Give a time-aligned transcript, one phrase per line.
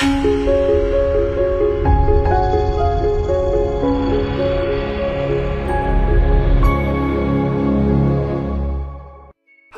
[0.00, 0.38] 嗯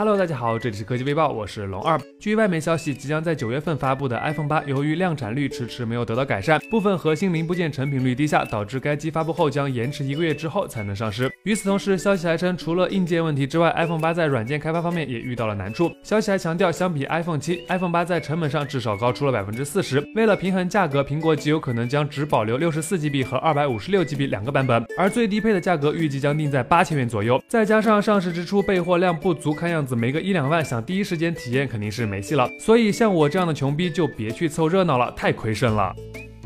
[0.00, 2.00] Hello，大家好，这里是科技微报，我是龙二。
[2.18, 11.30] 据外媒消息，即将在九月份发布的 iPhone 八，由于量产率迟迟没有得到改善，部分核心零部件成品率低下，导致该机发布后将延迟一个月之后才能上市。
[11.42, 15.92] 与此同时，消息还称，除了硬件问题之外，iPhone 八在软件开发方面也遇到了难处。
[16.02, 20.02] 消息还强调，相比 iPhone 七，iPhone 八在成本上至少高出了百分之四十。
[20.16, 27.38] 为了平衡价格，苹果极有可能将只保留六十四 GB 和二百五十六 GB 两个版本，而最低配的价格预计将定在八千元左右。
[27.46, 29.89] 再加上上市之初备货量不足，看样子。
[29.94, 32.50] 没个一两万，想第一时间体验肯定是没戏了。
[32.58, 35.94] 所以像我这样的穷逼就别去凑热闹了，太亏肾了。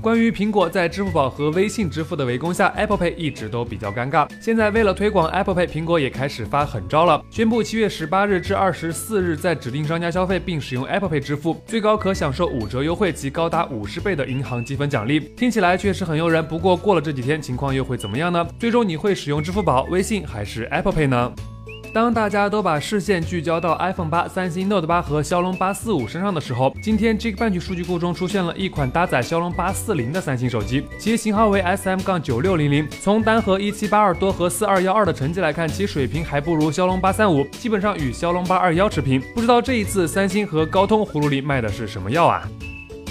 [0.01, 4.29] 关于苹果在支付宝和微信支付的围攻下，Apple Pay 一直都比较尴尬。
[4.39, 15.21] 现在为了推广 Apple Pay，苹果也开始发狠招了，宣布七月十八日至二十四日在指定商家消费并使用 Apple Pay 支付，最高可享受五折优惠及高达五十倍的银行积分奖励。
[15.39, 18.47] 听起来确实很诱人，不过过了这几天，情况又会怎么样呢？
[18.59, 21.33] 最终你会使用支付宝、微信还是 Apple Pay 呢？
[21.95, 32.85] 当大家都把视线聚焦到 iPhone 八、三星 Note 八和骁龙八四五身上的时候，今天 Geekbench 数据库中出现了一款搭载骁龙八四零的三星手机，其型号为 SM- 杠九六零零。
[33.01, 39.23] 从单核一七八二多核四二幺二的成绩来看，其水平还不如骁龙八三五，基本上与骁龙八二幺持平。
[39.33, 42.43] 不知道这一次三星和高通葫芦里卖的是什么药啊？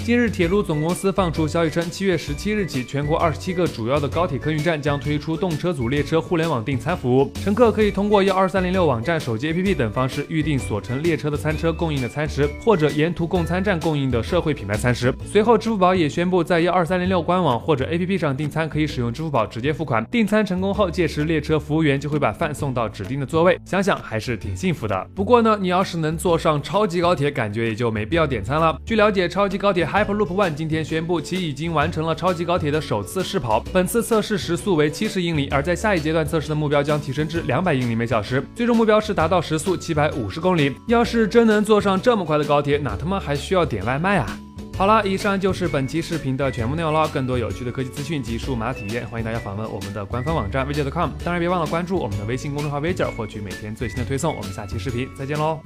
[0.04, 7.32] 近日，铁路总公司放出消息称，七月十七日起，全国二十七个主要的高铁客运站将推出动车组列车互联网订餐服务。
[7.42, 15.10] 乘客可以通过幺二三零六网站、手机 APP 等方式预订所乘列车的餐车供应的餐食，或者沿途供餐站供应的社会品牌餐食。
[15.24, 20.04] 随后，支付宝也宣布，在幺二三零六官网或者 APP 上订餐可以使用支付宝直接付款。
[20.10, 23.58] 订餐成功后，届时列车服务员就会把饭送到指定的座位。
[23.64, 25.08] 想想还是挺幸福的。
[25.14, 28.78] 不过呢，你要是能坐上超级高铁，感觉也就没必要点餐了。
[28.84, 29.93] 据了解，超级高铁。
[29.94, 33.60] Hyperloop One 今天宣布，其已经完成了超级高铁的首次试跑。
[33.72, 40.74] 本次测试时速为七十英里，而在下一阶段测试的目标将提升至两百英里每小时，最终目标是达到时速七百五十公里。
[40.88, 44.36] 要是真能坐上这么快的高铁，哪他妈还需要点外卖啊？
[44.76, 47.06] 好了，以上就是本期视频的全部内容了。
[47.14, 54.34] 更多有趣的科技资讯及数码体验，欢迎大家访问我们的官方网站 v j c o m 当然，别忘了关注我们的微信公众号 v j 获取每天最新的推送。
[54.34, 55.60] 我们下期视频再见喽！